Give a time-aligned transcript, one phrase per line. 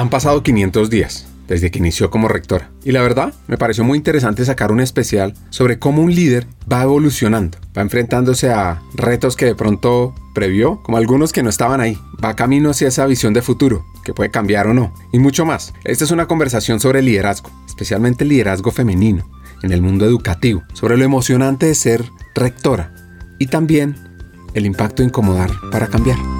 [0.00, 2.70] Han pasado 500 días desde que inició como rectora.
[2.84, 6.84] Y la verdad, me pareció muy interesante sacar un especial sobre cómo un líder va
[6.84, 11.98] evolucionando, va enfrentándose a retos que de pronto previó, como algunos que no estaban ahí,
[12.24, 15.74] va camino hacia esa visión de futuro, que puede cambiar o no, y mucho más.
[15.84, 19.28] Esta es una conversación sobre liderazgo, especialmente liderazgo femenino,
[19.62, 22.94] en el mundo educativo, sobre lo emocionante de ser rectora
[23.38, 23.96] y también
[24.54, 26.39] el impacto de incomodar para cambiar.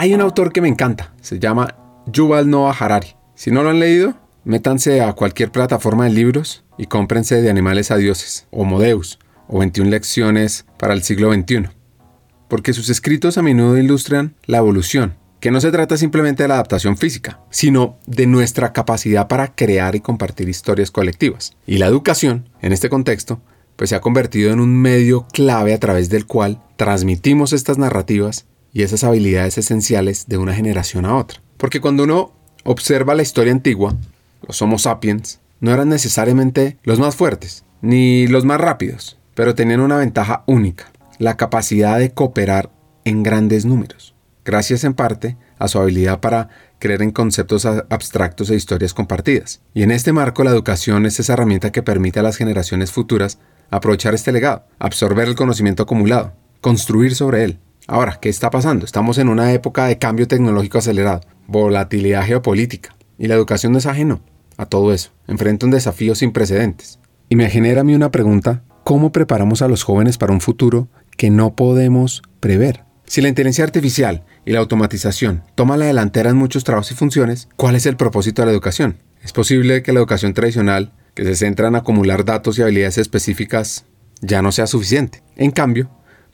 [0.00, 1.74] Hay un autor que me encanta, se llama
[2.06, 3.16] Yuval Noah Harari.
[3.34, 7.90] Si no lo han leído, métanse a cualquier plataforma de libros y cómprense de Animales
[7.90, 11.70] a Dioses, o Modeus, o 21 lecciones para el siglo XXI.
[12.46, 16.54] Porque sus escritos a menudo ilustran la evolución, que no se trata simplemente de la
[16.54, 21.56] adaptación física, sino de nuestra capacidad para crear y compartir historias colectivas.
[21.66, 23.40] Y la educación, en este contexto,
[23.74, 28.46] pues se ha convertido en un medio clave a través del cual transmitimos estas narrativas
[28.72, 31.40] y esas habilidades esenciales de una generación a otra.
[31.56, 32.32] Porque cuando uno
[32.64, 33.96] observa la historia antigua,
[34.46, 39.80] los Homo sapiens no eran necesariamente los más fuertes, ni los más rápidos, pero tenían
[39.80, 42.70] una ventaja única, la capacidad de cooperar
[43.04, 46.48] en grandes números, gracias en parte a su habilidad para
[46.78, 49.60] creer en conceptos abstractos e historias compartidas.
[49.74, 53.38] Y en este marco la educación es esa herramienta que permite a las generaciones futuras
[53.70, 57.58] aprovechar este legado, absorber el conocimiento acumulado, construir sobre él,
[57.90, 58.84] Ahora, ¿qué está pasando?
[58.84, 63.86] Estamos en una época de cambio tecnológico acelerado, volatilidad geopolítica, y la educación no es
[63.86, 64.20] ajeno
[64.58, 65.10] a todo eso.
[65.26, 66.98] Enfrenta un desafío sin precedentes.
[67.30, 70.88] Y me genera a mí una pregunta, ¿cómo preparamos a los jóvenes para un futuro
[71.16, 72.84] que no podemos prever?
[73.06, 77.48] Si la inteligencia artificial y la automatización toman la delantera en muchos trabajos y funciones,
[77.56, 78.98] ¿cuál es el propósito de la educación?
[79.22, 83.86] Es posible que la educación tradicional, que se centra en acumular datos y habilidades específicas,
[84.20, 85.22] ya no sea suficiente.
[85.36, 85.88] En cambio,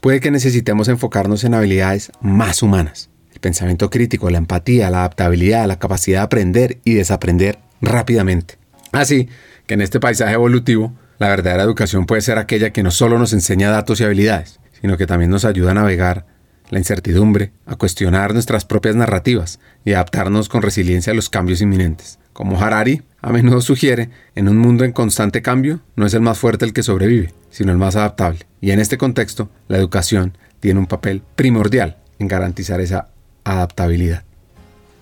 [0.05, 3.09] puede que necesitemos enfocarnos en habilidades más humanas.
[3.33, 8.59] El pensamiento crítico, la empatía, la adaptabilidad, la capacidad de aprender y desaprender rápidamente.
[8.93, 9.31] Así
[9.67, 13.33] que en este paisaje evolutivo, la verdadera educación puede ser aquella que no solo nos
[13.33, 16.27] enseña datos y habilidades, sino que también nos ayuda a navegar
[16.69, 22.19] la incertidumbre, a cuestionar nuestras propias narrativas y adaptarnos con resiliencia a los cambios inminentes.
[22.35, 26.37] Como Harari a menudo sugiere, en un mundo en constante cambio, no es el más
[26.37, 28.41] fuerte el que sobrevive, sino el más adaptable.
[28.61, 33.09] Y en este contexto, la educación tiene un papel primordial en garantizar esa
[33.45, 34.25] adaptabilidad.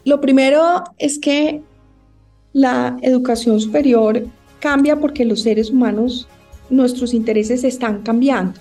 [0.04, 1.62] Lo primero es que
[2.52, 4.26] la educación superior
[4.60, 6.28] cambia porque los seres humanos,
[6.68, 8.60] nuestros intereses están cambiando.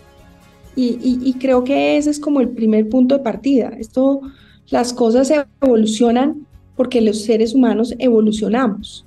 [0.78, 3.74] Y, creo que ese es como el primer punto de partida.
[3.78, 4.22] Esto,
[4.70, 5.30] las cosas
[5.62, 6.48] evolucionan
[6.82, 9.06] porque los seres humanos evolucionamos.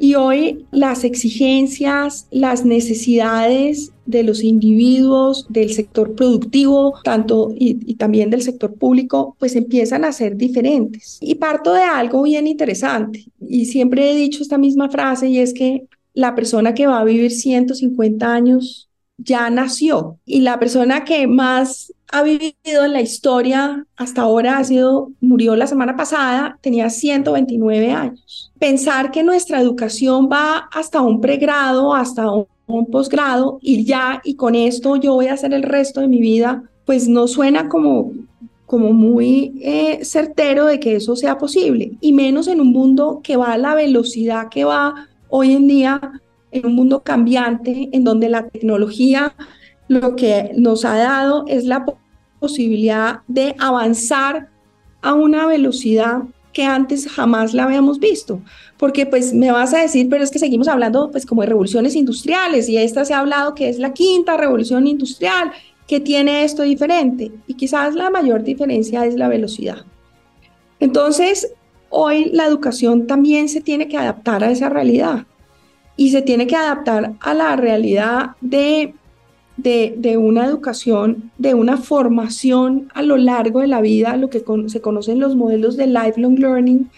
[0.00, 8.30] Y hoy las exigencias, las necesidades de los individuos, del sector productivo, tanto y, también
[8.30, 11.18] del sector público, pues empiezan a ser diferentes.
[11.20, 13.26] Y parto de algo bien interesante.
[13.40, 17.04] Y siempre he dicho esta misma frase y es que la persona que va a
[17.04, 18.88] vivir 150 años
[19.18, 24.64] ya nació y la persona que más ha vivido en la historia hasta ahora ha
[24.64, 28.52] sido, murió la semana pasada, tenía 129 años.
[28.56, 32.46] Pensar que nuestra educación va hasta un pregrado, hasta un,
[32.90, 36.62] posgrado y ya, y con esto yo voy a hacer el resto de mi vida,
[36.86, 38.12] pues no suena como,
[38.64, 43.36] como muy eh, certero de que eso sea posible, y menos en un mundo que
[43.36, 46.00] va a la velocidad que va hoy en día
[46.52, 49.34] en un mundo cambiante, en donde la tecnología
[49.88, 51.84] lo que nos ha dado es la
[52.44, 54.50] posibilidad de avanzar
[55.00, 58.42] a una velocidad que antes jamás la habíamos visto.
[58.76, 61.96] Porque pues me vas a decir, pero es que seguimos hablando pues como de revoluciones
[61.96, 65.52] industriales y esta se ha hablado que es la quinta revolución industrial,
[65.88, 67.32] que tiene esto diferente.
[67.46, 69.86] Y quizás la mayor diferencia es la velocidad.
[70.80, 71.50] Entonces,
[71.88, 75.26] hoy la educación también se tiene que adaptar a esa realidad
[75.96, 78.94] y se tiene que adaptar a la realidad de,
[79.64, 84.80] de, una educación, de una formación a lo largo de la vida, lo que se
[84.82, 86.90] conocen los modelos de lifelong learning,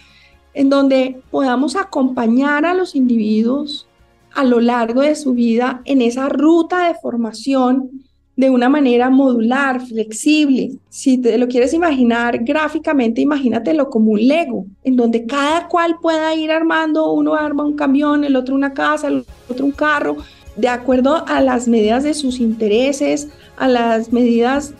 [0.52, 3.86] en donde podamos acompañar a los individuos
[4.34, 8.04] a lo largo de su vida en esa ruta de formación
[8.34, 10.72] de una manera modular, flexible.
[10.90, 16.34] Si te lo quieres imaginar gráficamente, imagínatelo como un Lego, en donde cada cual pueda
[16.34, 20.16] ir armando, uno arma un camión, el otro una casa, el otro un carro,
[20.56, 24.74] de acuerdo a las medidas de sus intereses, a las medidas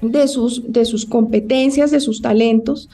[0.00, 2.88] de sus, de sus competencias, de sus talentos,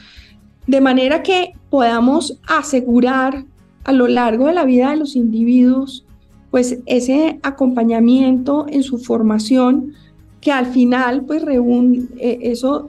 [0.66, 3.44] de manera que podamos asegurar
[3.84, 6.04] a lo largo de la vida de los individuos
[6.50, 9.94] pues ese acompañamiento en su formación
[10.40, 12.88] que al final pues eh, eso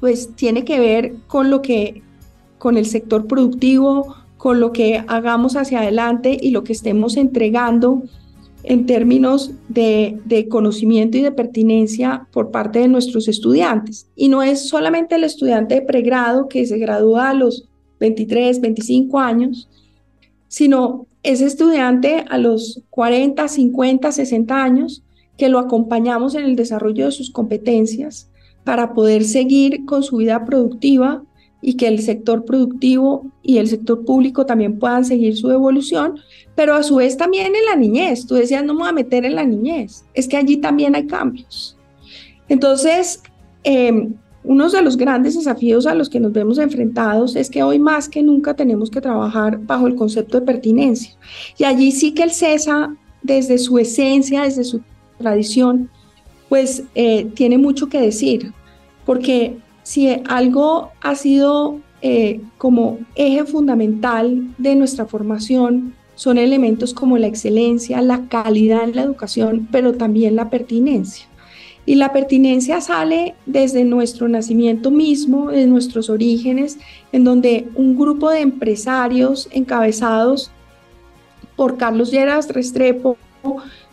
[0.00, 2.02] pues tiene que ver con lo que
[2.58, 8.02] con el sector productivo, con lo que hagamos hacia adelante y lo que estemos entregando
[8.62, 14.08] en términos de, conocimiento y de pertinencia por parte de nuestros estudiantes.
[14.16, 17.68] Y no es solamente el estudiante de pregrado que se gradúa a los
[18.00, 19.68] 23, 25 años,
[20.48, 25.02] sino ese estudiante a los 40, 50, 60 años
[25.36, 28.30] que lo acompañamos en el desarrollo de sus competencias
[28.64, 31.22] para poder seguir con su vida productiva
[31.60, 36.20] y que el sector productivo y el sector público también puedan seguir su evolución,
[36.54, 38.26] pero a su vez también en la niñez.
[38.26, 41.06] Tú decías, no me voy a meter en la niñez, es que allí también hay
[41.06, 41.76] cambios.
[42.48, 43.22] Entonces,
[43.64, 44.08] eh,
[44.44, 48.08] uno de los grandes desafíos a los que nos vemos enfrentados es que hoy más
[48.08, 51.12] que nunca tenemos que trabajar bajo el concepto de pertinencia.
[51.58, 54.80] Y allí sí que el CESA, desde su esencia, desde su
[55.18, 55.90] tradición,
[56.48, 58.52] pues eh, tiene mucho que decir,
[59.04, 67.16] porque si algo ha sido eh, como eje fundamental de nuestra formación, son elementos como
[67.16, 71.24] la excelencia, la calidad en la educación, pero también la pertinencia.
[71.86, 76.76] Y la pertinencia sale desde nuestro nacimiento mismo, de nuestros orígenes,
[77.12, 80.50] en donde un grupo de empresarios encabezados
[81.56, 83.16] por Carlos Lleras Restrepo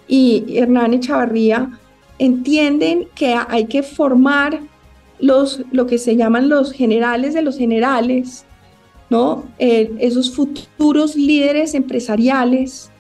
[0.10, 1.80] y Hernán Echavarría
[2.20, 4.75] entienden que hay que formar
[5.20, 8.46] los, lo que se llaman los generales de los generales,
[9.10, 9.46] ¿no?
[9.60, 12.92] Eh, esos futuros líderes empresariales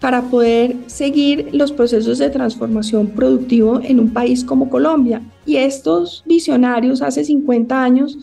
[0.00, 5.22] para poder seguir los procesos de transformación productivo en un país como Colombia.
[5.44, 8.18] Y estos visionarios hace 50 años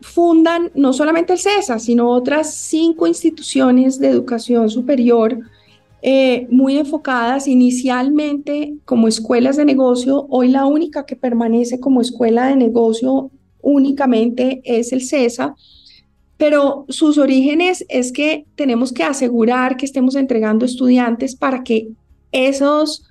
[0.00, 5.38] fundan no solamente el CESA, sino otras cinco instituciones de educación superior
[6.02, 10.26] eh, muy enfocadas inicialmente como escuelas de negocio.
[10.30, 13.30] Hoy la única que permanece como escuela de negocio
[13.62, 15.54] únicamente es el CESA
[16.40, 21.88] pero sus orígenes es que tenemos que asegurar que estemos entregando estudiantes para que
[22.32, 23.04] esos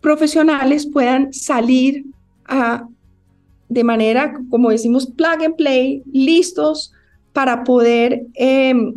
[0.00, 2.06] profesionales puedan salir
[3.68, 6.90] de manera, como decimos, plug and play, listos
[7.34, 8.94] para poder em,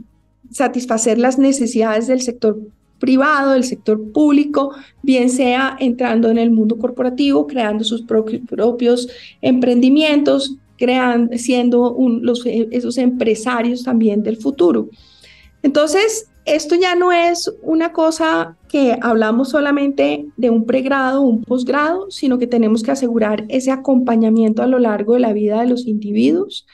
[0.49, 2.57] satisfacer las necesidades del sector
[3.03, 9.09] privado, del sector público, bien sea entrando en el mundo corporativo, creando sus propios
[9.41, 14.87] emprendimientos, creando, siendo los, esos empresarios también del futuro.
[15.63, 21.43] Entonces, esto ya no es una cosa que hablamos solamente de un pregrado o un
[21.43, 25.67] posgrado, sino que tenemos que asegurar ese acompañamiento a lo largo de la vida de
[25.67, 26.65] los individuos.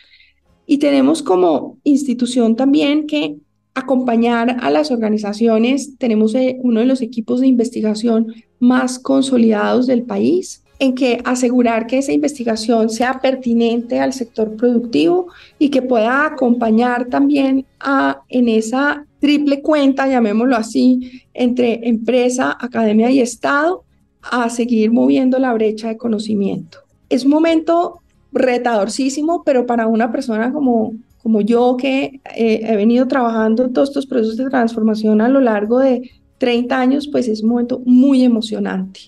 [0.68, 3.38] Y tenemos como institución también que
[3.80, 5.98] acompañar a las organizaciones.
[5.98, 11.88] Tenemos eh, uno de los equipos de investigación más consolidados del país en que asegurar
[11.88, 15.28] que esa investigación sea pertinente al sector productivo
[15.60, 23.12] y que pueda acompañar también a, en esa triple cuenta, llamémoslo así, entre empresa, academia
[23.12, 23.84] y Estado,
[24.22, 26.80] a seguir moviendo la brecha de conocimiento.
[27.10, 28.00] Es un momento
[28.32, 34.06] retadorcísimo, pero para una persona como, como yo que eh, he venido trabajando todos estos
[34.06, 39.02] procesos de transformación a lo largo de 30 años, pues es un momento muy emocionante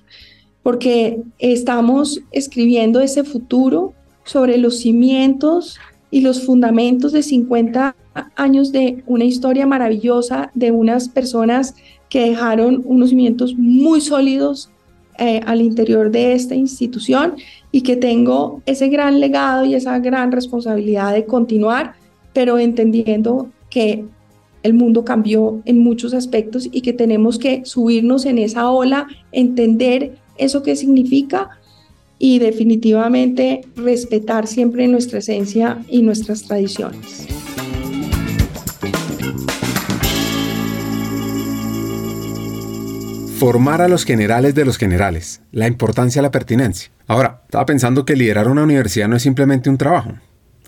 [0.64, 5.80] porque estamos escribiendo ese futuro sobre los cimientos
[6.12, 7.96] y los fundamentos de 50
[8.36, 11.76] años de una historia maravillosa de unas personas
[12.10, 14.70] que dejaron unos cimientos muy sólidos
[15.18, 17.36] eh, al interior de esta institución
[17.72, 21.96] y que tengo ese gran legado y esa gran responsabilidad de continuar,
[22.34, 24.06] pero entendiendo que
[24.64, 30.16] el mundo cambió en muchos aspectos y que tenemos que subirnos en esa ola, entender
[30.38, 31.50] eso qué significa
[32.20, 37.28] y definitivamente respetar siempre nuestra esencia y nuestras tradiciones.
[43.40, 46.92] Formar a los generales de los generales, la importancia de la pertinencia.
[47.08, 50.12] Ahora, estaba pensando que liderar una universidad no es simplemente un trabajo.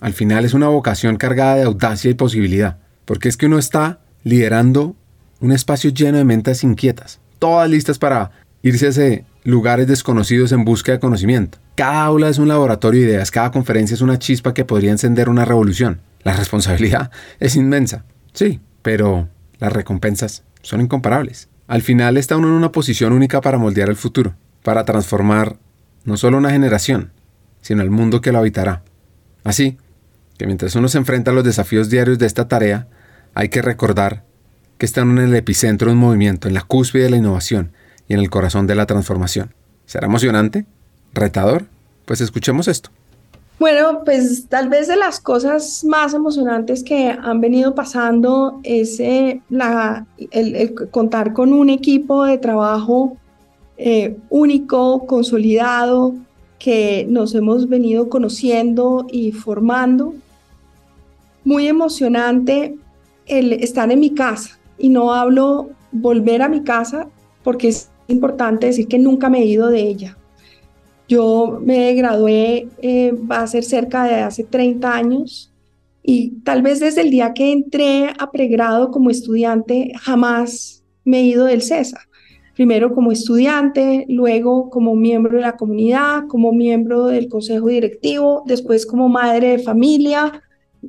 [0.04, 4.00] Al final es una vocación cargada de audacia y posibilidad, porque es que uno está
[4.22, 4.96] liderando
[5.40, 8.30] un espacio lleno de mentes inquietas, todas listas para
[8.60, 11.56] irse a lugares desconocidos en busca de conocimiento.
[11.74, 15.30] Cada aula es un laboratorio de ideas, cada conferencia es una chispa que podría encender
[15.30, 16.02] una revolución.
[16.22, 21.48] La responsabilidad es inmensa, sí, pero las recompensas son incomparables.
[21.66, 25.56] Al final está uno en una posición única para moldear el futuro, para transformar
[26.04, 27.12] no solo una generación,
[27.62, 28.82] sino el mundo que lo habitará.
[29.44, 29.78] Así
[30.38, 32.88] que mientras uno se enfrenta a los desafíos diarios de esta tarea,
[33.34, 34.24] hay que recordar
[34.78, 37.72] que están en el epicentro de un movimiento, en la cúspide de la innovación
[38.08, 39.54] y en el corazón de la transformación.
[39.86, 40.66] ¿Será emocionante?
[41.12, 41.66] ¿Retador?
[42.04, 42.90] Pues escuchemos esto.
[43.58, 49.40] Bueno, pues tal vez de las cosas más emocionantes que han venido pasando es eh,
[49.48, 53.16] la, el, contar con un equipo de trabajo
[53.78, 56.14] eh, único, consolidado,
[56.58, 60.14] que nos hemos venido conociendo y formando.
[61.44, 62.76] Muy emocionante
[63.26, 67.08] el estar en mi casa y no hablo volver a mi casa
[67.42, 70.16] porque es importante decir que nunca me he ido de ella.
[71.06, 75.52] Yo me gradué, eh, va a ser cerca de hace 30 años
[76.02, 81.24] y tal vez desde el día que entré a pregrado como estudiante jamás me he
[81.24, 82.00] ido del CESA.
[82.54, 88.86] Primero como estudiante, luego como miembro de la comunidad, como miembro del consejo directivo, después
[88.86, 90.42] como madre de familia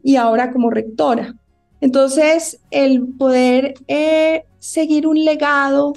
[0.04, 1.36] y ahora como rectora.
[1.82, 5.94] Entonces, el poder eh, seguir un legado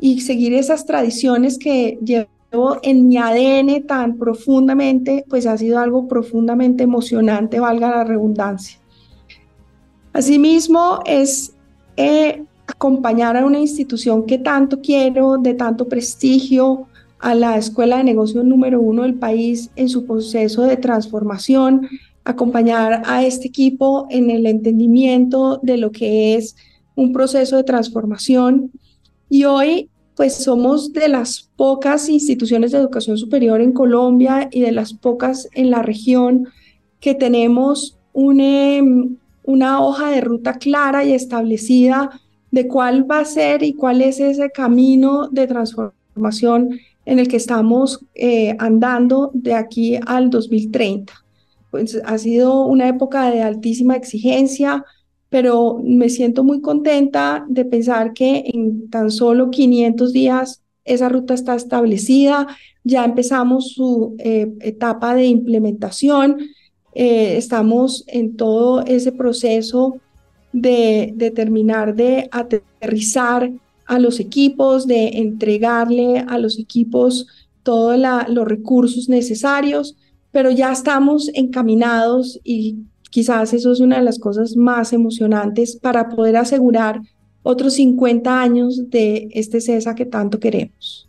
[0.00, 6.08] y seguir esas tradiciones que llevo en mi ADN tan profundamente, pues ha sido algo
[6.08, 8.78] profundamente emocionante, valga la redundancia.
[10.12, 11.54] Asimismo, es
[11.96, 16.86] eh, acompañar a una institución que tanto quiero, de tanto prestigio,
[17.18, 21.88] a la escuela de negocios número uno del país en su proceso de transformación,
[22.24, 26.56] acompañar a este equipo en el entendimiento de lo que es
[26.94, 28.70] un proceso de transformación.
[29.30, 34.72] Y hoy pues somos de las pocas instituciones de educación superior en Colombia y de
[34.72, 36.48] las pocas en la región
[37.00, 42.20] que tenemos em, una hoja de ruta clara y establecida
[42.54, 47.36] de cuál va a ser y cuál es ese camino de transformación en el que
[47.36, 51.12] estamos eh, andando de aquí al 2030.
[51.72, 54.84] Pues ha sido una época de altísima exigencia,
[55.30, 61.34] pero me siento muy contenta de pensar que en tan solo 500 días esa ruta
[61.34, 62.46] está establecida,
[62.84, 66.38] ya empezamos su eh, etapa de implementación,
[66.94, 69.98] eh, estamos en todo ese proceso
[70.54, 73.50] de, de, terminar de aterrizar
[73.84, 77.26] a los equipos, de entregarle a los equipos
[77.62, 79.96] todos los recursos necesarios,
[80.32, 82.78] pero ya estamos encaminados y
[83.14, 87.00] Quizás eso es una de las cosas más emocionantes para poder asegurar
[87.44, 91.08] otros 50 años de este CESA que tanto queremos.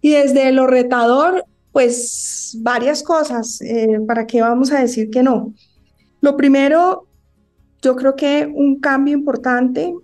[0.00, 5.52] Y desde lo retador, pues varias cosas, eh, ¿para qué vamos a decir que no?
[6.22, 7.06] Lo primero,
[7.84, 9.94] yo creo que un cambio importante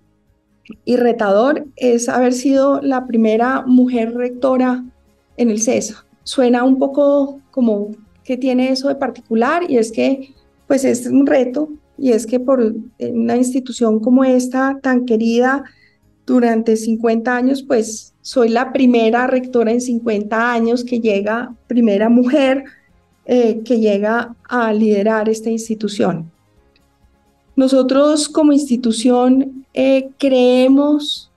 [0.85, 4.85] y retador es haber sido la primera mujer rectora
[5.37, 6.05] en el CESA.
[6.23, 7.89] Suena un poco como
[8.23, 10.35] que tiene eso de particular y es que
[10.67, 12.61] pues es un reto y es que por
[12.99, 15.63] una institución como esta, tan querida
[16.25, 22.63] durante 50 años, pues soy la primera rectora en 50 años que llega, primera mujer
[23.25, 26.31] eh, que llega a liderar esta institución.
[27.55, 31.31] Nosotros como institución eh, creemos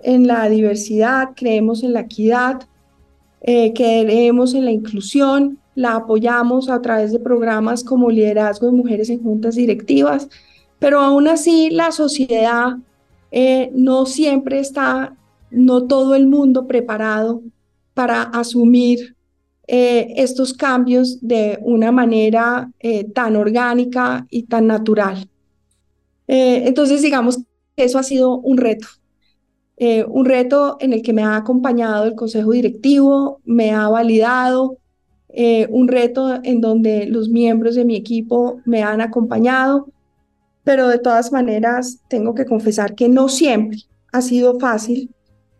[0.00, 2.62] en la diversidad, creemos en la equidad,
[3.40, 9.10] eh, creemos en la inclusión, la apoyamos a través de programas como Liderazgo de Mujeres
[9.10, 10.28] en Juntas Directivas,
[10.78, 12.76] pero aún así la sociedad
[13.32, 15.16] eh, no siempre está,
[15.50, 17.42] no todo el mundo preparado
[17.94, 19.14] para asumir
[19.68, 22.70] estos cambios de una manera
[23.14, 25.28] tan orgánica y tan natural.
[26.26, 27.38] Entonces, digamos
[27.76, 28.88] que eso ha sido un reto.
[30.08, 34.78] un reto en el que me ha acompañado el consejo directivo, me ha validado,
[35.38, 39.86] eh, un reto en donde los miembros de mi equipo me han acompañado,
[40.64, 43.80] pero de todas maneras tengo que confesar que no siempre
[44.12, 45.10] ha sido fácil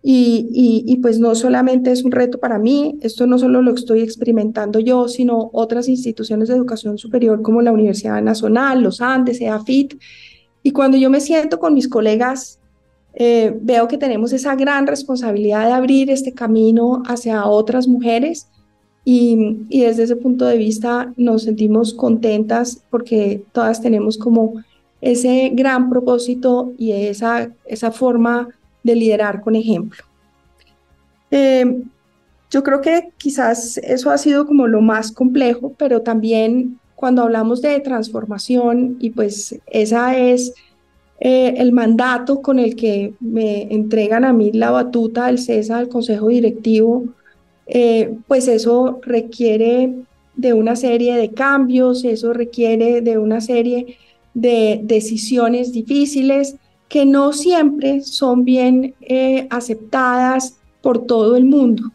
[0.02, 4.02] Y, y, pues no solamente es un reto para mí, esto no solo lo estoy
[4.02, 9.94] experimentando yo, sino otras instituciones de educación superior como la Universidad Nacional, los Andes, EAFIT.
[10.66, 12.58] Y cuando yo me siento con mis colegas,
[13.14, 18.48] eh, veo que tenemos esa gran responsabilidad de abrir este camino hacia otras mujeres
[19.04, 24.54] y, desde ese punto de vista nos sentimos contentas porque todas tenemos como
[25.00, 28.48] ese gran propósito y esa, esa forma
[28.82, 30.02] de liderar con ejemplo.
[31.30, 31.80] Eh,
[32.50, 37.62] yo creo que quizás eso ha sido como lo más complejo, pero también cuando hablamos
[37.62, 40.54] de transformación y pues esa es
[41.20, 45.88] eh, el mandato con el que me entregan a mí la batuta del CESA, del
[45.88, 47.04] Consejo Directivo,
[47.66, 49.94] eh, pues eso requiere
[50.34, 53.96] de una serie de cambios, eso requiere de una serie
[54.34, 56.56] de decisiones difíciles
[56.88, 61.90] que no siempre son bien eh, aceptadas por todo el mundo.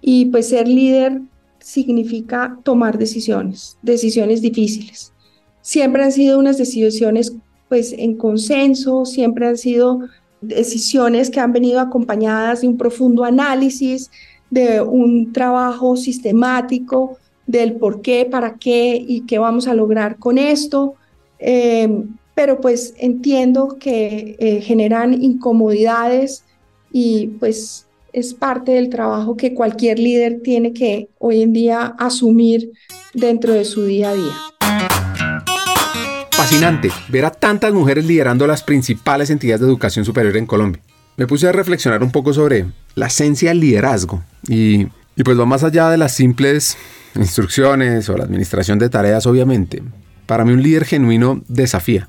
[0.00, 1.20] Y pues ser líder
[1.64, 5.14] significa tomar decisiones, decisiones difíciles.
[5.62, 7.34] Siempre han sido unas decisiones
[7.70, 10.00] pues en consenso, siempre han sido
[10.42, 14.10] decisiones que han venido acompañadas de un profundo análisis,
[14.50, 17.16] de un trabajo sistemático
[17.46, 20.96] del por qué, para qué y qué vamos a lograr con esto.
[21.38, 22.04] Eh,
[22.34, 26.44] pero pues entiendo que eh, generan incomodidades
[26.92, 32.70] y pues es parte del trabajo que cualquier líder tiene que hoy en día asumir
[33.12, 34.32] dentro de su día a día.
[36.30, 40.80] Fascinante ver a tantas mujeres liderando las principales entidades de educación superior en Colombia.
[41.16, 45.44] Me puse a reflexionar un poco sobre la esencia del liderazgo y, y pues va
[45.44, 46.76] más allá de las simples
[47.16, 49.82] instrucciones o la administración de tareas, obviamente.
[50.26, 52.08] Para mí un líder genuino desafía,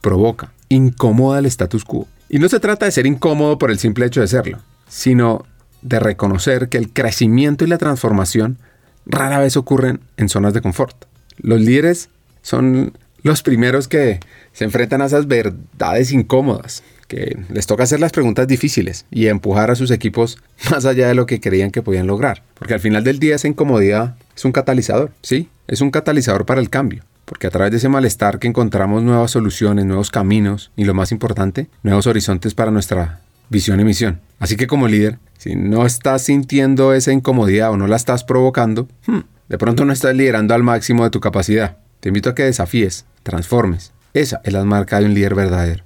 [0.00, 2.08] provoca, incomoda el status quo.
[2.28, 4.58] Y no se trata de ser incómodo por el simple hecho de serlo,
[4.94, 5.44] sino
[5.82, 8.58] de reconocer que el crecimiento y la transformación
[9.06, 11.06] rara vez ocurren en zonas de confort.
[11.36, 12.10] Los líderes
[12.42, 14.20] son los primeros que
[14.52, 19.72] se enfrentan a esas verdades incómodas, que les toca hacer las preguntas difíciles y empujar
[19.72, 20.38] a sus equipos
[20.70, 22.44] más allá de lo que creían que podían lograr.
[22.54, 25.48] Porque al final del día esa incomodidad es un catalizador, ¿sí?
[25.66, 29.30] Es un catalizador para el cambio porque a través de ese malestar que encontramos nuevas
[29.30, 34.20] soluciones, nuevos caminos y lo más importante, nuevos horizontes para nuestra visión y misión.
[34.38, 38.88] Así que como líder, si no estás sintiendo esa incomodidad o no la estás provocando,
[39.06, 41.78] hmm, de pronto no estás liderando al máximo de tu capacidad.
[42.00, 43.92] Te invito a que desafíes, transformes.
[44.12, 45.84] Esa es la marca de un líder verdadero.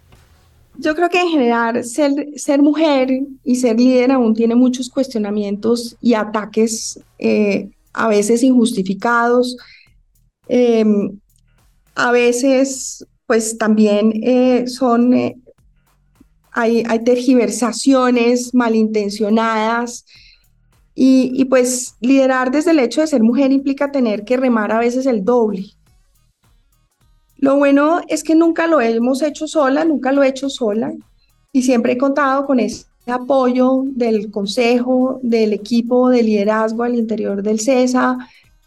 [0.76, 3.08] Yo creo que en general ser, ser mujer
[3.42, 9.56] y ser líder aún tiene muchos cuestionamientos y ataques eh, a veces injustificados.
[10.46, 11.18] Em,
[11.96, 15.36] a veces pues también eh, son, eh,
[16.58, 20.04] hay, hay, tergiversaciones malintencionadas
[20.94, 24.80] y, y, pues liderar desde el hecho de ser mujer implica tener que remar a
[24.80, 25.66] veces el doble.
[27.36, 30.92] Lo bueno es que nunca lo hemos hecho sola, nunca lo he hecho sola
[31.52, 37.42] y siempre he contado con ese apoyo del consejo, del equipo de liderazgo al interior
[37.42, 38.18] del CESA,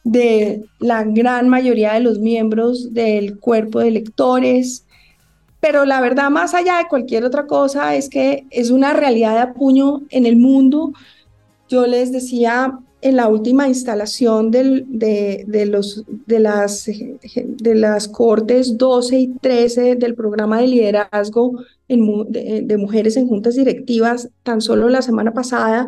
[0.04, 4.86] de la gran mayoría de los miembros del cuerpo de lectores,
[5.62, 9.40] pero la verdad más allá de cualquier otra cosa es que es una realidad de
[9.40, 10.92] apuño en el mundo.
[11.70, 18.78] Yo les decía en la última instalación de, de, los, de, las, de las cortes
[18.78, 24.90] 12 y 13 del programa de liderazgo de, de mujeres en juntas directivas, tan solo
[24.90, 25.88] la semana pasada,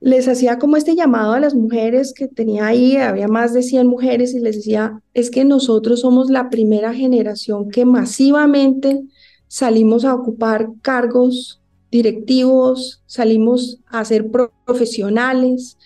[0.00, 3.86] les hacía como este llamado a las mujeres que tenía ahí, había más de 100
[3.86, 9.02] mujeres y les decía, es que nosotros somos la primera generación que masivamente
[9.48, 14.30] salimos a ocupar cargos directivos, salimos a ser
[14.64, 15.78] profesionales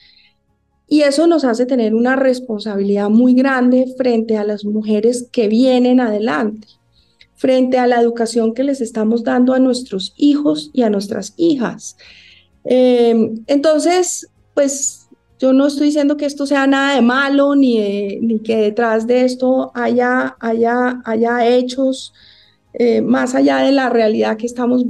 [0.88, 6.00] y eso nos hace tener una responsabilidad muy grande frente a las mujeres que vienen
[6.00, 6.66] adelante,
[7.36, 11.96] frente a la educación que les estamos dando a nuestros hijos y a nuestras hijas.
[12.64, 18.40] Eh, entonces, pues yo no estoy diciendo que esto sea nada de malo, ni, ni
[18.40, 22.12] que detrás de esto haya, haya, haya hechos
[22.74, 24.84] eh, más allá de la realidad que estamos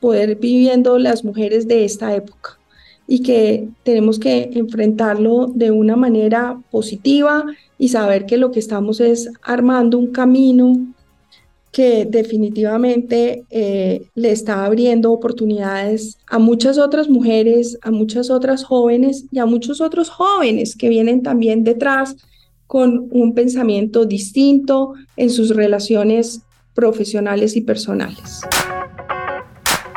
[0.00, 2.58] poder viviendo las mujeres de esta época
[3.06, 7.44] y que tenemos que enfrentarlo de una manera positiva
[7.76, 10.93] y saber que lo que estamos es armando un camino
[11.74, 19.24] que definitivamente eh, le está abriendo oportunidades a muchas otras mujeres, a muchas otras jóvenes
[19.32, 22.14] y a muchos otros jóvenes que vienen también detrás
[22.68, 26.42] con un pensamiento distinto en sus relaciones
[26.74, 28.42] profesionales y personales.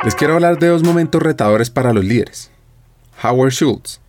[0.04, 2.50] Les quiero hablar de dos momentos retadores para los líderes.
[3.22, 4.00] Howard Schultz,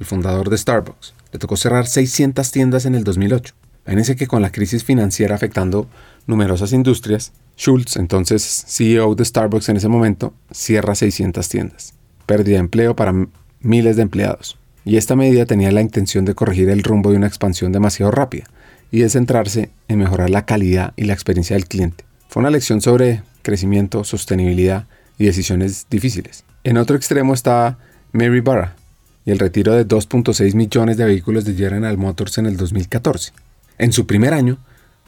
[0.00, 3.54] el fundador de Starbucks, le tocó cerrar 600 tiendas en el 2008.
[3.86, 5.86] Imagínense que con la crisis financiera afectando
[6.26, 11.94] numerosas industrias, Schultz, entonces CEO de Starbucks en ese momento, cierra 600 tiendas.
[12.26, 13.14] Pérdida de empleo para
[13.60, 14.58] miles de empleados.
[14.84, 18.44] Y esta medida tenía la intención de corregir el rumbo de una expansión demasiado rápida
[18.90, 22.04] y de centrarse en mejorar la calidad y la experiencia del cliente.
[22.28, 24.86] Fue una lección sobre crecimiento, sostenibilidad
[25.18, 26.44] y decisiones difíciles.
[26.64, 27.78] En otro extremo está
[28.12, 28.76] Mary Barra
[29.24, 33.32] y el retiro de 2.6 millones de vehículos de General Motors en el 2014.
[33.78, 34.58] En su primer año,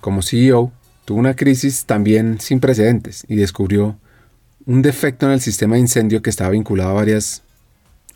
[0.01, 0.73] como CEO,
[1.07, 3.97] tuvo una crisis también sin precedentes y descubrió
[4.67, 7.43] un defecto en el sistema de incendio que estaba vinculado a varios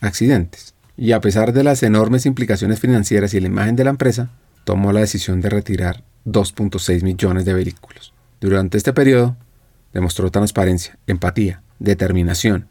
[0.00, 0.74] accidentes.
[0.96, 4.30] Y a pesar de las enormes implicaciones financieras y la imagen de la empresa,
[4.64, 8.12] tomó la decisión de retirar 2.6 millones de vehículos.
[8.40, 9.36] Durante este periodo,
[9.94, 12.66] demostró transparencia, empatía, determinación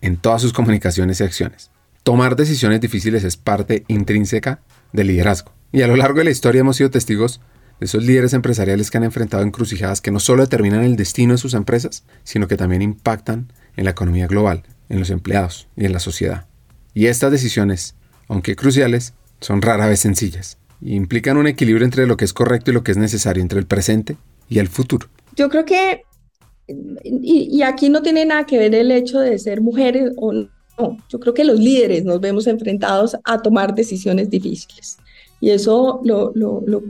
[0.00, 1.70] en todas sus comunicaciones y acciones.
[2.02, 4.60] Tomar decisiones difíciles es parte intrínseca
[4.92, 5.52] del liderazgo.
[5.70, 7.40] Y a lo largo de la historia hemos sido testigos
[7.80, 11.38] de esos líderes empresariales que han enfrentado encrucijadas que no solo determinan el destino de
[11.38, 15.92] sus empresas, sino que también impactan en la economía global, en los empleados y en
[15.92, 16.46] la sociedad.
[16.94, 17.94] Y estas decisiones,
[18.28, 22.70] aunque cruciales, son rara vez sencillas y implican un equilibrio entre lo que es correcto
[22.70, 24.16] y lo que es necesario, entre el presente
[24.48, 25.08] y el futuro.
[25.36, 26.02] Yo creo que,
[26.66, 31.20] y, aquí no tiene nada que ver el hecho de ser mujeres o no, yo
[31.20, 34.98] creo que los líderes nos vemos enfrentados a tomar decisiones difíciles.
[35.42, 36.82] Y eso lo, lo, lo,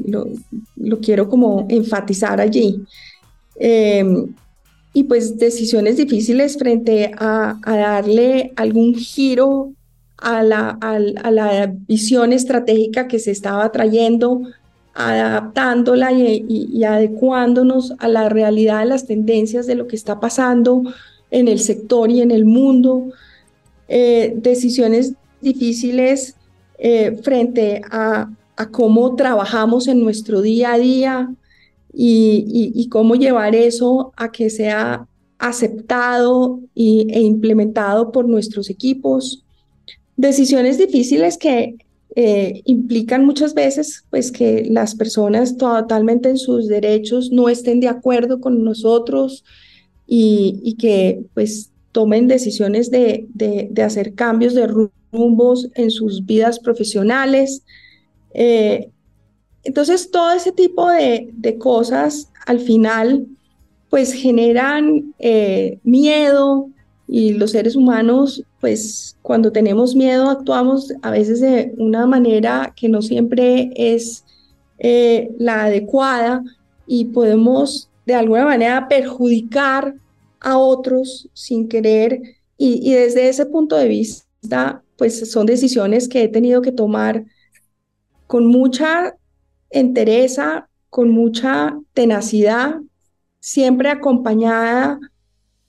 [0.76, 2.84] lo quiero como enfatizar allí.
[3.56, 4.34] Em,
[4.92, 9.72] y pues decisiones difíciles frente a, a darle algún giro
[10.18, 10.98] a la, a,
[11.30, 14.42] la, visión estratégica que se estaba trayendo,
[14.92, 20.82] adaptándola y, adecuándonos a la realidad de las tendencias de lo que está pasando
[21.30, 23.06] en el sector y en el mundo.
[23.88, 26.36] Eh, decisiones difíciles
[26.78, 31.34] eh, frente a, a, cómo trabajamos en nuestro día a día
[31.92, 35.06] y, cómo llevar eso a que sea
[35.38, 39.44] aceptado y, e implementado por nuestros equipos
[40.16, 41.76] decisiones difíciles que
[42.14, 47.88] eh, implican muchas veces pues que las personas totalmente en sus derechos no estén de
[47.88, 49.44] acuerdo con nosotros
[50.06, 57.62] y, que pues tomen decisiones de, de, hacer cambios de rumbos en sus vidas profesionales.
[58.34, 58.90] Eh,
[59.64, 63.26] entonces todo ese tipo de, cosas al final
[63.88, 66.70] pues generan eh, miedo,
[67.14, 72.88] y los seres humanos, pues cuando tenemos miedo actuamos a veces de una manera que
[72.88, 74.24] no siempre es
[74.78, 76.42] eh, la adecuada
[76.86, 79.94] y podemos de alguna manera perjudicar
[80.40, 82.22] a otros sin querer
[82.56, 87.26] y, y desde ese punto de vista, pues son decisiones que he tenido que tomar
[88.32, 89.14] con mucha
[89.68, 92.80] entereza, con mucha tenacidad,
[93.40, 94.98] siempre acompañada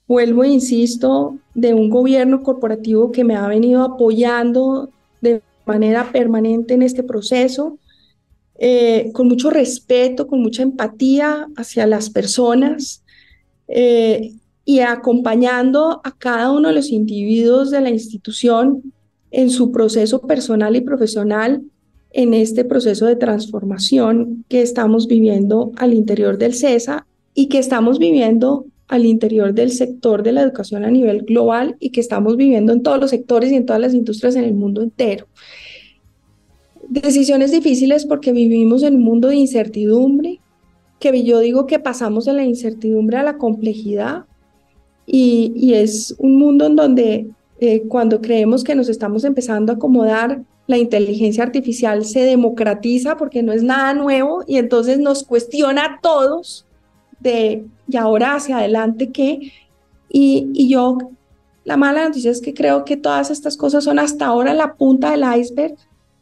[0.06, 4.88] vuelvo e insisto, de un gobierno corporativo que me ha venido apoyando
[5.20, 7.76] de manera permanente en este proceso,
[8.58, 13.04] eh, con mucho respeto, con mucha empatía hacia las personas
[13.68, 14.32] eh,
[14.64, 18.94] y acompañando a cada uno de los individuos de la institución
[19.30, 21.62] en su proceso personal y profesional
[22.14, 27.98] en este proceso de transformación que estamos viviendo al interior del CESA y que estamos
[27.98, 32.72] viviendo al interior del sector de la educación a nivel global y que estamos viviendo
[32.72, 35.26] en todos los sectores y en todas las industrias en el mundo entero.
[36.88, 40.38] Decisiones difíciles porque vivimos en un mundo de incertidumbre,
[41.00, 44.26] que yo digo que pasamos de la incertidumbre a la complejidad
[45.04, 47.26] y, es un mundo en donde
[47.58, 53.42] eh, cuando creemos que nos estamos empezando a acomodar, la inteligencia artificial se democratiza porque
[53.42, 56.66] no es nada nuevo y entonces nos cuestiona a todos
[57.20, 59.52] de y ahora hacia adelante qué.
[60.08, 60.98] Y, y yo,
[61.64, 65.10] la mala noticia es que creo que todas estas cosas son hasta ahora la punta
[65.10, 65.76] del iceberg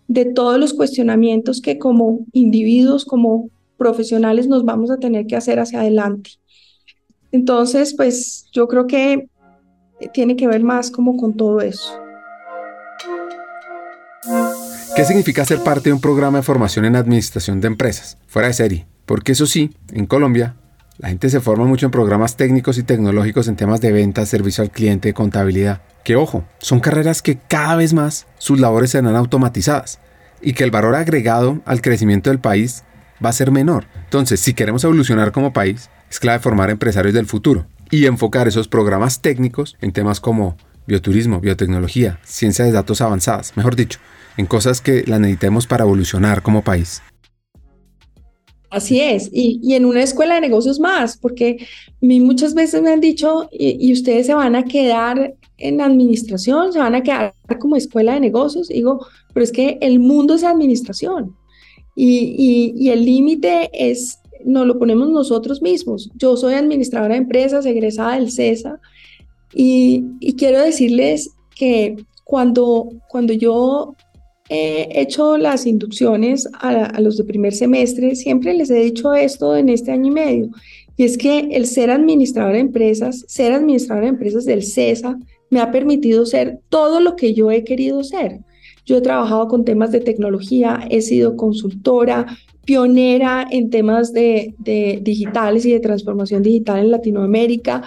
[0.08, 5.58] de todos los cuestionamientos que como individuos, como profesionales nos vamos a tener que hacer
[5.58, 6.30] hacia adelante.
[7.30, 9.28] Entonces, pues yo creo que
[10.12, 12.01] tiene que ver más como con todo eso.
[14.94, 18.18] ¿Qué significa ser parte de un programa de formación en administración de empresas?
[18.26, 18.86] Fuera de serie.
[19.06, 20.56] Porque eso sí, en Colombia
[20.98, 24.62] la gente se forma mucho en programas técnicos y tecnológicos en temas de venta, servicio
[24.62, 25.80] al cliente, contabilidad.
[26.04, 29.98] Que ojo, son carreras que cada vez más sus labores serán automatizadas
[30.42, 32.84] y que el valor agregado al crecimiento del país
[33.24, 33.86] va a ser menor.
[34.04, 37.66] Entonces, si queremos evolucionar como país, es clave formar empresarios del futuro.
[37.90, 43.76] y enfocar esos programas técnicos en temas como bioturismo, biotecnología, ciencia de datos avanzadas, mejor
[43.76, 43.98] dicho,
[44.36, 47.02] en cosas que las necesitemos para evolucionar como país.
[48.70, 53.00] Así es, y, en una escuela de negocios más, porque a muchas veces me han
[53.00, 58.14] dicho, y, ustedes se van a quedar en administración, se van a quedar como escuela
[58.14, 61.36] de negocios, digo, pero es que el mundo es administración,
[61.94, 66.10] y, y el límite es, nos lo ponemos nosotros mismos.
[66.14, 68.80] Yo soy administradora de empresas, egresada del CESA,
[69.54, 73.94] y, quiero decirles que cuando, cuando yo
[74.52, 79.70] he hecho las inducciones a, los de primer semestre, siempre les he dicho esto en
[79.70, 80.50] este año y medio,
[80.96, 85.60] y es que el ser administrador de empresas, ser administrador de empresas del CESA, me
[85.60, 88.40] ha permitido ser todo lo que yo he querido ser.
[88.84, 92.26] Yo he trabajado con temas de tecnología, he sido consultora,
[92.64, 97.82] pionera en temas de, de digitales y de transformación digital en Latinoamérica.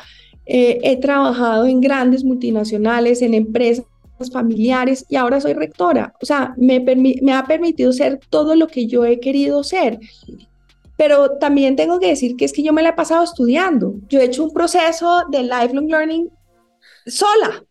[0.46, 3.86] Eh, he trabajado en grandes multinacionales, en empresas
[4.32, 6.14] familiares y ahora soy rectora.
[6.22, 10.00] O sea, me, me ha permitido ser todo lo que yo he querido ser.
[10.98, 13.96] Pero también tengo que decir que es que yo me la he pasado estudiando.
[14.08, 16.30] Yo he hecho un proceso de lifelong learning
[17.06, 17.66] sola.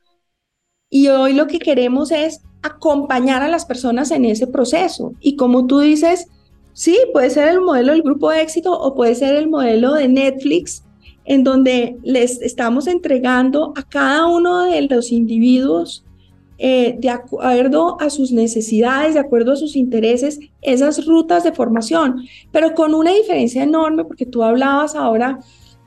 [0.90, 5.14] Y hoy lo que queremos es acompañar a las personas en ese proceso.
[5.20, 6.28] Y como tú dices,
[6.72, 10.09] sí, puede ser el modelo del grupo de éxito o puede ser el modelo de
[10.09, 10.85] Netflix
[11.24, 16.04] en donde les estamos entregando a cada uno de los individuos
[16.58, 22.24] eh, de acuerdo a sus necesidades, de acuerdo a sus intereses, esas rutas de formación,
[22.52, 25.40] pero con una diferencia enorme, porque tú hablabas ahora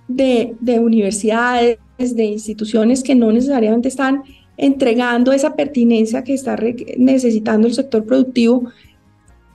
[0.07, 4.23] de, de universidades, de instituciones que no necesariamente están
[4.57, 6.57] entregando esa pertinencia que está
[6.97, 8.63] necesitando el sector productivo,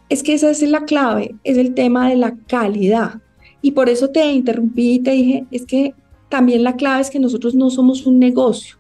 [0.08, 3.20] es que esa es la clave, es el tema de la calidad.
[3.60, 5.94] Y por eso te interrumpí y te dije, es que
[6.28, 8.76] también la clave es que nosotros no somos un negocio.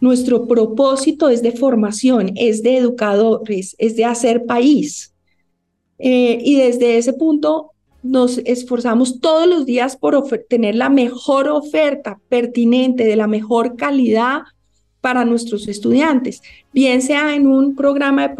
[0.00, 5.14] Nuestro propósito es de formación, es de educadores, es de hacer país.
[5.98, 7.70] Eh, y desde ese punto
[8.02, 14.42] nos esforzamos todos los días por tener la mejor oferta pertinente, de la mejor calidad
[15.00, 18.34] para nuestros estudiantes, bien sea en un programa de,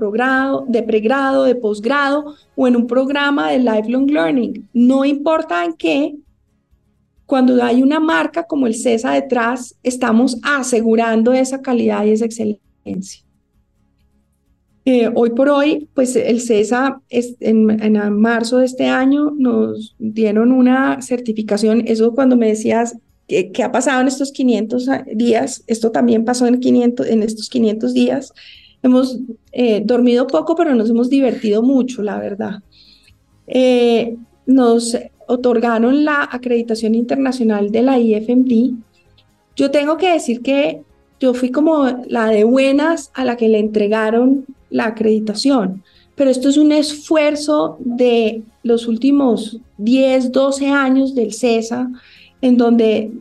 [0.66, 4.68] de pregrado, de posgrado o en un programa de lifelong learning.
[4.72, 6.16] No importa en qué,
[7.26, 13.24] cuando hay una marca como el CESA detrás, estamos asegurando esa calidad y esa excelencia.
[14.84, 20.52] Eh, hoy por hoy, pues el CESA en, en, marzo de este año nos dieron
[20.52, 22.96] una certificación, eso cuando me decías
[23.28, 25.64] ¿Qué, ha pasado en estos 500 días?
[25.66, 28.32] Esto también pasó en, 500, en estos 500 días.
[28.82, 29.18] Hemos
[29.50, 32.62] eh, dormido poco, pero nos hemos divertido mucho, la verdad.
[33.48, 38.74] Eh, nos otorgaron la acreditación internacional de la IFMD.
[39.56, 40.82] Yo tengo que decir que
[41.18, 45.82] yo fui como la de buenas a la que le entregaron la acreditación,
[46.14, 51.90] pero esto es un esfuerzo de los últimos 10, 12 años del CESA,
[52.40, 53.12] en donde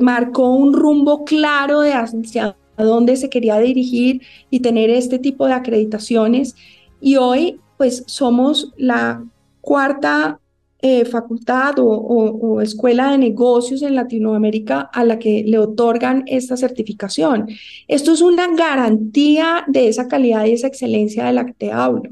[0.00, 5.54] marcó un rumbo claro de hacia dónde se quería dirigir y tener este tipo de
[5.54, 6.54] acreditaciones.
[7.00, 9.24] Y hoy, pues, somos la
[9.60, 10.40] cuarta
[10.80, 17.48] eh, facultad o, escuela de negocios en Latinoamérica a la que le otorgan esta certificación.
[17.88, 22.10] Esto es una garantía de esa calidad y esa excelencia de la que te hablo.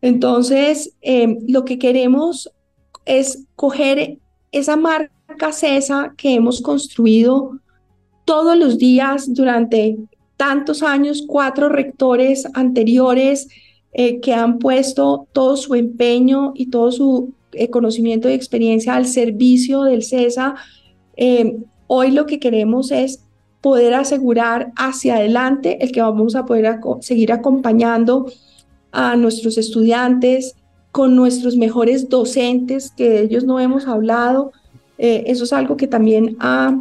[0.00, 2.50] Entonces, eh, lo que queremos
[3.04, 4.18] es coger
[4.50, 7.60] esa marca CESA que hemos construido
[8.24, 9.98] todos los días durante
[10.36, 13.48] tantos años, cuatro rectores anteriores
[13.92, 19.06] eh, que han puesto todo su empeño y todo su eh, conocimiento y experiencia al
[19.06, 20.54] servicio del CESA.
[21.16, 23.24] Eh, hoy lo que queremos es
[23.60, 28.26] poder asegurar hacia adelante el que vamos a poder seguir acompañando
[28.92, 30.54] a nuestros estudiantes
[30.92, 34.52] con nuestros mejores docentes, que de ellos no hemos hablado,
[34.98, 36.80] eh, eso es algo que también ha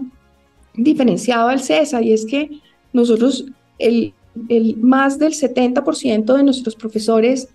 [0.75, 2.49] diferenciado al CESA y es que
[2.91, 3.45] nosotros,
[3.79, 4.13] el,
[4.49, 7.49] el más del 70% de nuestros profesores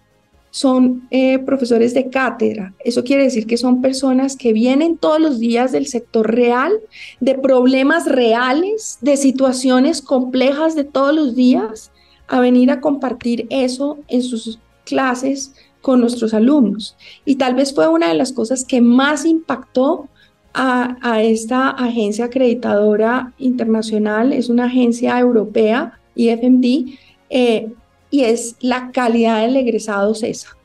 [0.51, 2.75] son eh, profesores de cátedra.
[2.85, 6.73] Eso quiere decir que son personas que vienen todos los días del sector real,
[7.21, 11.91] de problemas reales, de situaciones complejas de todos los días,
[12.29, 16.97] a venir a compartir eso en sus clases con nuestros alumnos.
[17.25, 20.09] Y tal vez fue una de las cosas que más impactó
[20.55, 26.99] a, esta agencia acreditadora internacional, es una agencia europea, IFMD,
[27.31, 27.69] eh,
[28.11, 30.57] y es la calidad del egresado CESA.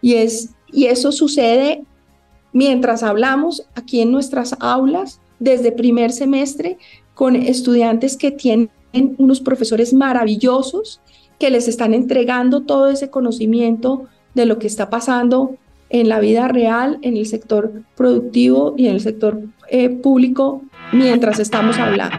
[0.00, 1.82] Y, es, y eso sucede
[2.52, 6.78] mientras hablamos aquí en nuestras aulas, desde primer semestre
[7.14, 8.70] con estudiantes que tienen
[9.18, 11.00] unos profesores maravillosos
[11.38, 15.56] que les están entregando todo ese conocimiento de lo que está pasando
[15.90, 21.38] en la vida real, en el sector productivo y en el sector eh, público mientras
[21.38, 22.18] estamos hablando.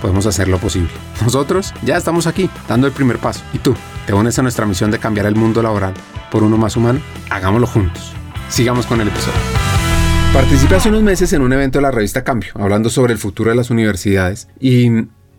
[0.00, 0.90] podemos hacerlo posible.
[1.22, 3.42] Nosotros ya estamos aquí, dando el primer paso.
[3.52, 3.74] ¿Y tú?
[4.06, 5.94] ¿Te unes a nuestra misión de cambiar el mundo laboral
[6.30, 7.00] por uno más humano?
[7.30, 8.12] Hagámoslo juntos.
[8.48, 9.38] Sigamos con el episodio.
[10.32, 13.50] Participé hace unos meses en un evento de la revista Cambio, hablando sobre el futuro
[13.50, 14.88] de las universidades, y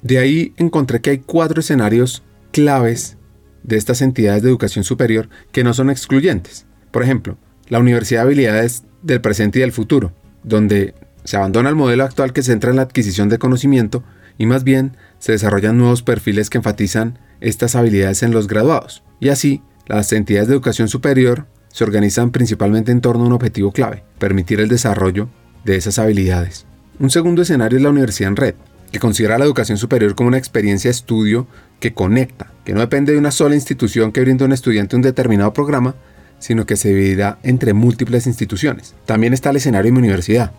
[0.02, 3.18] de ahí encontré que hay cuatro escenarios claves
[3.64, 6.66] de estas entidades de educación superior que no son excluyentes.
[6.92, 7.38] Por ejemplo,
[7.70, 10.12] la Universidad de Habilidades del Presente y del Futuro,
[10.44, 10.94] donde
[11.24, 14.04] se abandona el modelo actual que se centra en la adquisición de conocimiento
[14.42, 19.04] y más bien se desarrollan nuevos perfiles que enfatizan estas habilidades en los graduados.
[19.20, 23.72] Y así, las entidades de educación superior se organizan principalmente en torno a un objetivo
[23.72, 25.30] clave, permitir el desarrollo
[25.64, 26.66] de esas habilidades.
[26.98, 28.56] Un segundo escenario es la universidad en red,
[28.92, 31.46] que considera la educación superior como una experiencia estudio
[31.80, 35.04] que conecta, que no depende de una sola institución que brinda a un estudiante un
[35.04, 35.94] determinado programa,
[36.40, 38.96] sino que se dividirá entre múltiples instituciones.
[39.06, 40.52] También está el escenario de mi universidad,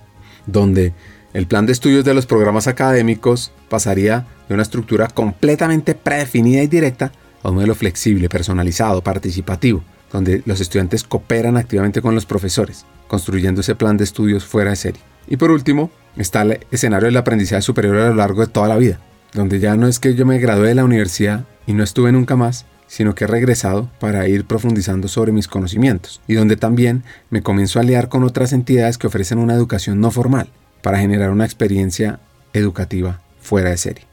[0.47, 0.93] donde
[1.33, 6.67] el plan de estudios de los programas académicos pasaría de una estructura completamente predefinida y
[6.67, 12.85] directa a un modelo flexible, personalizado, participativo, donde los estudiantes cooperan activamente con los profesores,
[13.09, 15.01] construyendo ese plan de estudios fuera de serie.
[15.27, 18.77] Y por último, está el escenario del aprendizaje superior a lo largo de toda la
[18.77, 19.01] vida,
[19.33, 22.37] donde ya no es que yo me gradué de la universidad y no estuve nunca
[22.37, 27.43] más, sino que he regresado para ir profundizando sobre mis conocimientos, y donde también me
[27.43, 30.51] comienzo a aliar con otras entidades que ofrecen una educación no formal,
[30.83, 32.21] para generar una experiencia
[32.53, 34.05] educativa fuera de serie.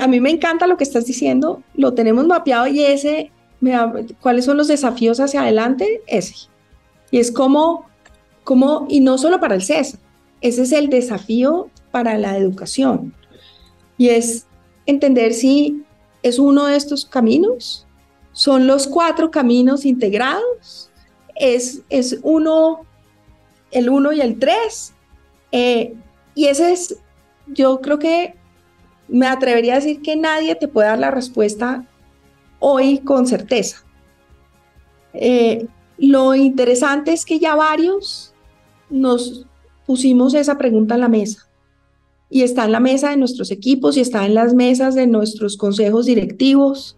[0.00, 3.30] a mí me encanta lo que estás diciendo, lo tenemos mapeado y ese,
[4.20, 6.02] ¿cuáles son los desafíos hacia adelante?
[6.06, 6.34] Ese.
[7.10, 7.86] Y es como,
[8.42, 9.98] como, y no solo para el CESA,
[10.40, 13.14] ese es el desafío para la educación.
[13.96, 14.46] Y es
[14.86, 15.84] entender si
[16.22, 17.86] es uno de estos caminos,
[18.32, 20.90] son los cuatro caminos integrados,
[21.36, 22.80] es, es uno,
[23.70, 24.92] el uno y el tres.
[25.52, 25.94] Eh,
[26.34, 26.96] y ese es,
[27.46, 28.34] yo creo que
[29.08, 31.84] me atrevería a decir que nadie te puede dar la respuesta
[32.58, 33.84] hoy con certeza.
[35.12, 35.66] Eh,
[35.98, 38.34] lo interesante es que ya varios
[38.90, 39.46] nos
[39.86, 41.46] pusimos esa pregunta en la mesa
[42.30, 45.56] y está en la mesa de nuestros equipos y está en las mesas de nuestros
[45.56, 46.96] consejos directivos.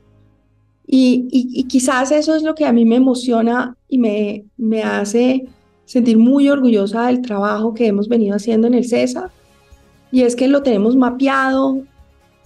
[0.87, 5.49] Y, y, quizás eso es lo que a mí me emociona y me, me hace
[5.87, 9.31] sentir muy orgullosa del trabajo que hemos venido haciendo en el CESA.
[10.13, 11.83] Y es que lo tenemos mapeado,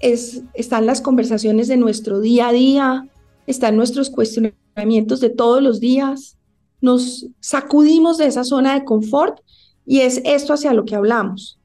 [0.01, 3.09] es, están las conversaciones de nuestro día a día,
[3.47, 6.37] están nuestros cuestionamientos de todos los días.
[6.81, 9.41] Nos sacudimos de esa zona de confort
[9.85, 11.59] y es esto hacia lo que hablamos.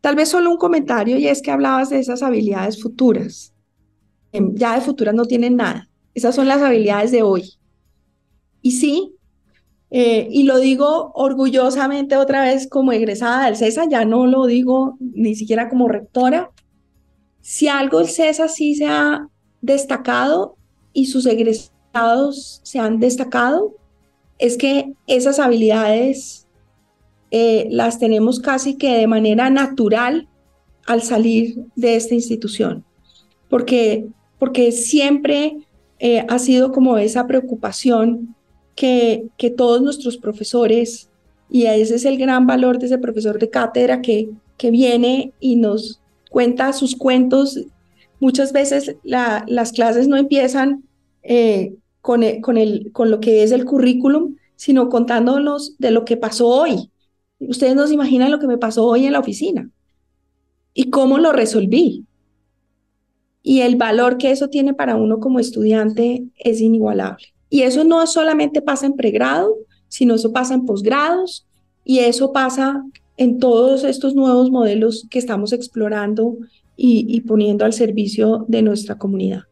[0.00, 3.52] Tal vez solo un comentario y es que hablabas de esas habilidades futuras.
[4.32, 5.88] Em, ya de futuras no tienen nada.
[6.14, 7.54] Esas son las habilidades de hoy.
[8.62, 9.14] Y sí,
[9.90, 14.96] eh, y lo digo orgullosamente otra vez como egresada del CESA, ya no lo digo
[15.00, 16.50] ni siquiera como rectora.
[17.40, 19.28] Si algo el CESA sí se ha
[19.62, 20.56] destacado
[20.92, 23.74] y sus egresados se han destacado,
[24.38, 26.46] es que esas habilidades
[27.30, 30.28] eh, las tenemos casi que de manera natural
[30.86, 32.84] al salir de esta institución,
[33.48, 34.06] porque,
[34.38, 35.56] porque siempre
[35.98, 38.34] eh, ha sido como esa preocupación
[38.78, 41.10] que, todos nuestros profesores,
[41.50, 45.56] y ese es el gran valor de ese profesor de cátedra que, que viene y
[45.56, 46.00] nos
[46.30, 47.58] cuenta sus cuentos.
[48.20, 50.84] Muchas veces las clases no empiezan
[51.22, 56.16] eh, con, con, el, con lo que es el currículum, sino contándonos de lo que
[56.16, 56.90] pasó hoy,
[57.40, 59.70] Ustedes no se imaginan lo que me pasó hoy en la oficina
[60.74, 62.04] y cómo lo resolví.
[63.42, 67.28] Y el valor que eso tiene para uno como estudiante es inigualable.
[67.50, 69.54] Y eso no solamente pasa en pregrado,
[69.88, 71.46] sino eso pasa en posgrados
[71.84, 72.84] y eso pasa
[73.16, 76.36] en todos estos nuevos modelos que estamos explorando
[76.80, 79.42] y, poniendo al servicio de nuestra comunidad.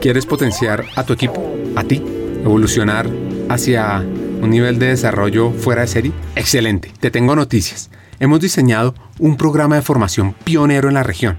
[0.00, 1.42] ¿Quieres potenciar a tu equipo,
[1.76, 2.02] a ti,
[2.44, 3.08] evolucionar
[3.48, 4.00] hacia
[4.42, 6.12] un nivel de desarrollo fuera de serie?
[6.36, 7.90] Excelente, te tengo noticias.
[8.18, 11.38] Hemos diseñado un programa de formación pionero en la región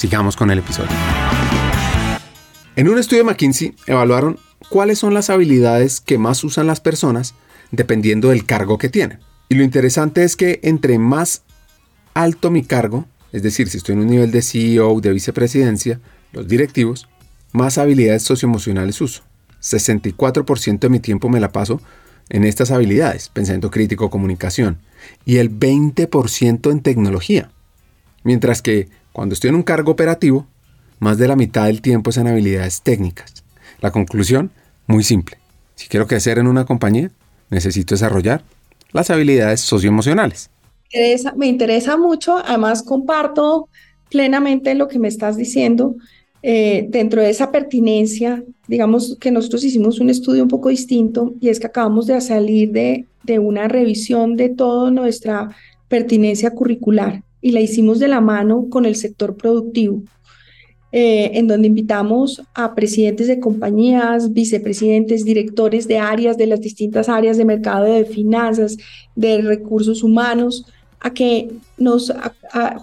[0.00, 0.88] Sigamos con el episodio.
[2.74, 4.38] En un estudio de McKinsey evaluaron
[4.70, 7.34] cuáles son las habilidades que más usan las personas
[7.70, 9.18] dependiendo del cargo que tienen.
[9.50, 11.42] Y lo interesante es que entre más
[12.14, 16.00] alto mi cargo, es decir, si estoy en un nivel de CEO, de vicepresidencia,
[16.32, 17.06] los directivos,
[17.52, 19.22] más habilidades socioemocionales uso.
[19.60, 21.78] 64% de mi tiempo me la paso
[22.30, 24.78] en estas habilidades, pensamiento crítico, comunicación,
[25.26, 27.50] y el 20% en tecnología.
[28.24, 30.46] Mientras que cuando estoy en un cargo operativo,
[30.98, 33.44] más de la mitad del tiempo es en habilidades técnicas.
[33.80, 34.50] La conclusión,
[34.86, 35.38] muy simple.
[35.74, 37.10] Si quiero crecer en una compañía,
[37.48, 38.42] necesito desarrollar
[38.92, 40.50] las habilidades socioemocionales
[41.36, 43.68] me interesa mucho, además comparto
[44.10, 45.96] plenamente lo que me estás diciendo.
[46.42, 51.50] Eh, dentro de esa pertinencia, digamos que nosotros hicimos un estudio un poco distinto y
[51.50, 55.54] es que acabamos de salir de, de una revisión de toda nuestra
[55.88, 60.02] pertinencia curricular y la hicimos de la mano con el sector productivo.
[60.92, 67.08] Eh, en donde invitamos a presidentes de compañías, vicepresidentes, directores de áreas, de las distintas
[67.08, 68.76] áreas de mercado de finanzas,
[69.14, 70.64] de recursos humanos,
[70.98, 72.12] a que nos,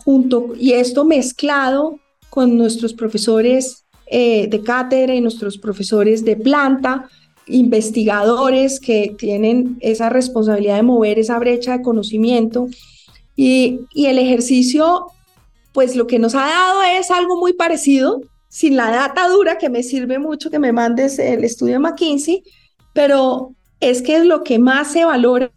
[0.06, 2.00] junto, y esto mezclado
[2.30, 7.10] con nuestros profesores eh, de cátedra y nuestros profesores de planta,
[7.46, 12.68] investigadores que tienen esa responsabilidad de mover esa brecha de conocimiento.
[13.38, 15.06] Y, y el ejercicio,
[15.72, 18.20] pues lo que nos ha dado es algo muy parecido,
[18.50, 22.44] sin la data dura que me sirve mucho que me mandes el estudio McKinsey,
[22.94, 25.52] pero es que lo que más se valora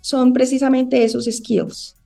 [0.00, 1.96] son precisamente esos skills.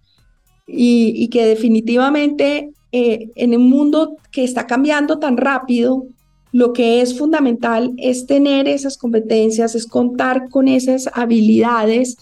[0.67, 6.07] Y, que definitivamente eh, en un mundo que está cambiando tan rápido,
[6.53, 12.17] lo que es fundamental es tener esas competencias, es contar con esas habilidades,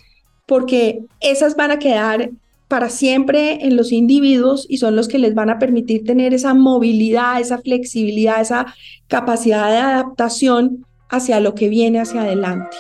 [0.46, 2.30] porque esas van a quedar
[2.72, 6.54] para siempre en los individuos y son los que les van a permitir tener esa
[6.54, 8.64] movilidad, esa flexibilidad, esa
[9.08, 12.74] capacidad de adaptación hacia lo que viene hacia adelante.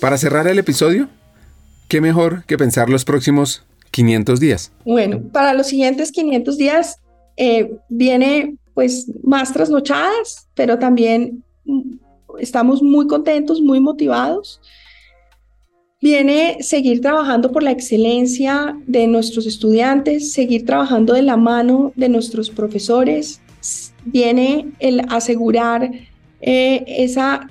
[0.00, 1.08] Para cerrar el episodio,
[1.88, 4.70] ¿qué mejor que pensar los próximos 500 días?
[4.84, 6.98] Bueno, para los siguientes 500 días
[7.88, 11.96] viene pues más trasnochadas, pero también mm,
[12.38, 14.60] estamos muy contentos, muy motivados.
[16.00, 22.08] Viene seguir trabajando por la excelencia de nuestros estudiantes, seguir trabajando de la mano de
[22.08, 23.40] nuestros profesores.
[24.04, 25.90] Viene el asegurar
[26.40, 27.50] eh, esa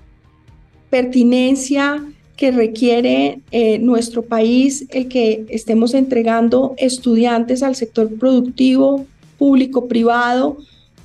[0.89, 2.05] pertinencia
[2.37, 9.05] que requiere eh, nuestro país, el que estemos entregando estudiantes al sector productivo,
[9.37, 10.57] público, privado,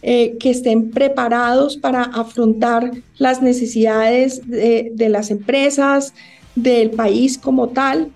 [0.02, 6.12] eh, que estén preparados para afrontar las necesidades de, las empresas,
[6.54, 8.10] del país como tal.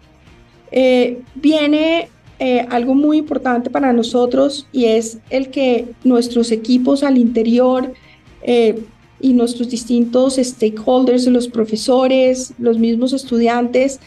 [0.71, 2.09] Eh, viene
[2.39, 7.93] eh, algo muy importante para nosotros y es el que nuestros equipos al interior
[9.21, 13.99] y nuestros distintos stakeholders, los profesores, los mismos estudiantes,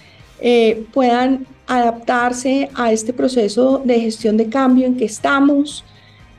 [0.93, 5.83] puedan adaptarse a este proceso de gestión de cambio en que estamos.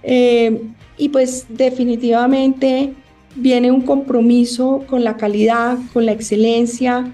[0.03, 2.95] Y pues definitivamente
[3.35, 7.13] viene un compromiso con la calidad, con la excelencia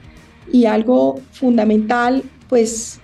[0.52, 3.00] y algo fundamental, pues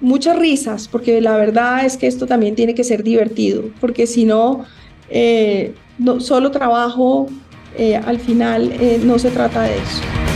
[0.00, 4.24] muchas risas, porque la verdad es que esto también tiene que ser divertido, porque si
[4.24, 4.64] no,
[5.08, 7.26] eh, no solo trabajo,
[7.78, 10.35] eh, al final eh, no se trata de eso.